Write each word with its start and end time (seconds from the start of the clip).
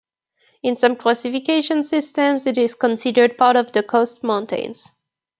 In 0.63 0.77
some 0.77 0.95
classification 0.95 1.83
systems 1.83 2.47
it 2.47 2.57
is 2.57 2.73
considered 2.73 3.37
part 3.37 3.55
of 3.55 3.71
the 3.71 3.83
Coast 3.83 4.23
Mountains. 4.23 4.89